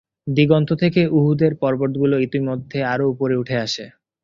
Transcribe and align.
দিগন্ত 0.27 0.69
থেকে 0.73 1.01
উহুদের 1.17 1.53
পর্বতগুলো 1.55 2.15
ইতোমধ্যে 2.19 2.79
আরো 2.83 3.05
উপরে 3.13 3.35
উঠে 3.37 3.55
আসে। 3.57 3.85